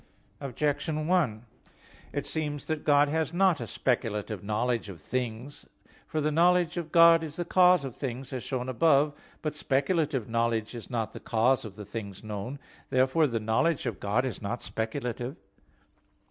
[0.39, 1.45] Objection 1:
[2.11, 5.67] It seems that God has not a speculative knowledge of things.
[6.07, 9.11] For the knowledge of God is the cause of things, as shown above (A.
[9.11, 9.15] 8).
[9.43, 12.57] But speculative knowledge is not the cause of the things known.
[12.89, 15.35] Therefore the knowledge of God is not speculative.